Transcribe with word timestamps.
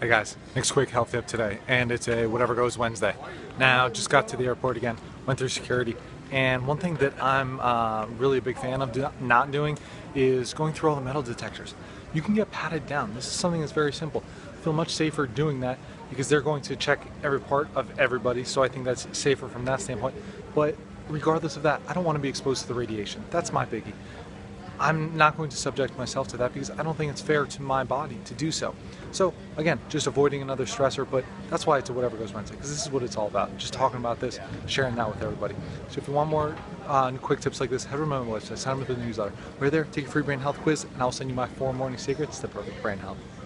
Hey 0.00 0.08
guys, 0.08 0.34
next 0.56 0.72
quick 0.72 0.88
health 0.88 1.12
tip 1.12 1.26
today, 1.26 1.58
and 1.68 1.92
it's 1.92 2.08
a 2.08 2.26
whatever 2.26 2.54
goes 2.54 2.78
Wednesday. 2.78 3.14
Now, 3.58 3.90
just 3.90 4.08
got 4.08 4.28
to 4.28 4.36
the 4.38 4.46
airport 4.46 4.78
again, 4.78 4.96
went 5.26 5.38
through 5.38 5.50
security, 5.50 5.94
and 6.30 6.66
one 6.66 6.78
thing 6.78 6.94
that 6.94 7.22
I'm 7.22 7.60
uh, 7.60 8.06
really 8.06 8.38
a 8.38 8.40
big 8.40 8.56
fan 8.56 8.80
of 8.80 8.92
do- 8.92 9.10
not 9.20 9.52
doing 9.52 9.78
is 10.14 10.54
going 10.54 10.72
through 10.72 10.88
all 10.88 10.96
the 10.96 11.02
metal 11.02 11.20
detectors. 11.20 11.74
You 12.14 12.22
can 12.22 12.32
get 12.32 12.50
patted 12.50 12.86
down. 12.86 13.12
This 13.12 13.26
is 13.26 13.32
something 13.32 13.60
that's 13.60 13.72
very 13.72 13.92
simple. 13.92 14.24
I 14.50 14.56
feel 14.62 14.72
much 14.72 14.88
safer 14.88 15.26
doing 15.26 15.60
that 15.60 15.78
because 16.08 16.30
they're 16.30 16.40
going 16.40 16.62
to 16.62 16.76
check 16.76 17.06
every 17.22 17.40
part 17.40 17.68
of 17.74 18.00
everybody, 18.00 18.42
so 18.44 18.62
I 18.62 18.68
think 18.68 18.86
that's 18.86 19.06
safer 19.12 19.48
from 19.48 19.66
that 19.66 19.82
standpoint. 19.82 20.14
But 20.54 20.76
regardless 21.10 21.58
of 21.58 21.62
that, 21.64 21.82
I 21.86 21.92
don't 21.92 22.04
want 22.04 22.16
to 22.16 22.22
be 22.22 22.28
exposed 22.30 22.62
to 22.62 22.68
the 22.68 22.74
radiation. 22.74 23.22
That's 23.28 23.52
my 23.52 23.66
biggie. 23.66 23.92
I'm 24.80 25.14
not 25.14 25.36
going 25.36 25.50
to 25.50 25.56
subject 25.56 25.96
myself 25.98 26.28
to 26.28 26.38
that 26.38 26.54
because 26.54 26.70
I 26.70 26.82
don't 26.82 26.96
think 26.96 27.12
it's 27.12 27.20
fair 27.20 27.44
to 27.44 27.62
my 27.62 27.84
body 27.84 28.18
to 28.24 28.34
do 28.34 28.50
so. 28.50 28.74
So 29.12 29.34
again, 29.58 29.78
just 29.90 30.06
avoiding 30.06 30.40
another 30.40 30.64
stressor, 30.64 31.08
but 31.08 31.22
that's 31.50 31.66
why 31.66 31.76
it's 31.76 31.90
a 31.90 31.92
whatever 31.92 32.16
goes 32.16 32.32
Wednesday 32.32 32.56
because 32.56 32.70
this 32.70 32.86
is 32.86 32.90
what 32.90 33.02
it's 33.02 33.16
all 33.16 33.26
about. 33.26 33.56
Just 33.58 33.74
talking 33.74 33.98
about 33.98 34.20
this, 34.20 34.40
sharing 34.66 34.94
that 34.94 35.06
with 35.06 35.22
everybody. 35.22 35.54
So 35.90 35.98
if 35.98 36.08
you 36.08 36.14
want 36.14 36.30
more 36.30 36.56
uh, 36.86 37.12
quick 37.12 37.40
tips 37.40 37.60
like 37.60 37.68
this, 37.68 37.84
head 37.84 38.00
over 38.00 38.04
to 38.04 38.24
my 38.24 38.38
website, 38.38 38.56
sign 38.56 38.80
up 38.80 38.86
for 38.86 38.94
the 38.94 39.04
newsletter. 39.04 39.34
We're 39.58 39.68
there, 39.68 39.84
take 39.84 40.06
a 40.06 40.10
free 40.10 40.22
brain 40.22 40.40
health 40.40 40.58
quiz, 40.60 40.84
and 40.84 41.02
I'll 41.02 41.12
send 41.12 41.28
you 41.28 41.36
my 41.36 41.46
four 41.46 41.74
morning 41.74 41.98
secrets 41.98 42.38
to 42.38 42.48
perfect 42.48 42.80
brain 42.82 42.98
health. 42.98 43.18